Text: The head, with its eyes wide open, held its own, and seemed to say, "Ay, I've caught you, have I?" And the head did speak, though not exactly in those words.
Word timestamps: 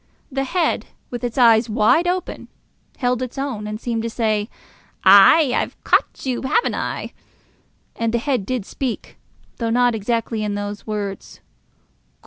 The 0.31 0.45
head, 0.45 0.87
with 1.11 1.23
its 1.23 1.37
eyes 1.37 1.69
wide 1.69 2.07
open, 2.07 2.47
held 2.97 3.21
its 3.21 3.37
own, 3.37 3.67
and 3.67 3.79
seemed 3.79 4.01
to 4.01 4.09
say, 4.09 4.49
"Ay, 5.05 5.53
I've 5.55 5.77
caught 5.83 6.25
you, 6.25 6.41
have 6.41 6.65
I?" 6.73 7.13
And 7.95 8.11
the 8.11 8.17
head 8.17 8.43
did 8.43 8.65
speak, 8.65 9.19
though 9.57 9.69
not 9.69 9.93
exactly 9.93 10.43
in 10.43 10.55
those 10.55 10.87
words. 10.87 11.39